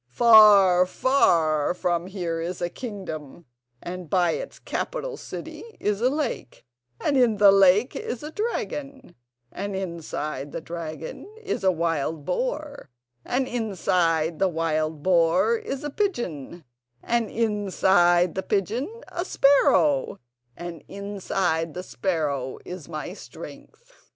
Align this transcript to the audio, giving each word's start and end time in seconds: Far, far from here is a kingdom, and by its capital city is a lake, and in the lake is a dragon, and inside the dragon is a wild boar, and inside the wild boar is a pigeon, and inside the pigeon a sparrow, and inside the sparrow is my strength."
Far, 0.09 0.87
far 0.87 1.75
from 1.75 2.07
here 2.07 2.41
is 2.41 2.59
a 2.59 2.69
kingdom, 2.71 3.45
and 3.83 4.09
by 4.09 4.31
its 4.31 4.57
capital 4.57 5.15
city 5.15 5.63
is 5.79 6.01
a 6.01 6.09
lake, 6.09 6.65
and 6.99 7.15
in 7.15 7.37
the 7.37 7.51
lake 7.51 7.95
is 7.95 8.23
a 8.23 8.31
dragon, 8.31 9.13
and 9.51 9.75
inside 9.75 10.53
the 10.53 10.59
dragon 10.59 11.31
is 11.43 11.63
a 11.63 11.71
wild 11.71 12.25
boar, 12.25 12.89
and 13.23 13.47
inside 13.47 14.39
the 14.39 14.49
wild 14.49 15.03
boar 15.03 15.55
is 15.57 15.83
a 15.83 15.91
pigeon, 15.91 16.63
and 17.03 17.29
inside 17.29 18.33
the 18.33 18.41
pigeon 18.41 19.03
a 19.09 19.23
sparrow, 19.23 20.19
and 20.57 20.83
inside 20.87 21.75
the 21.75 21.83
sparrow 21.83 22.57
is 22.65 22.89
my 22.89 23.13
strength." 23.13 23.91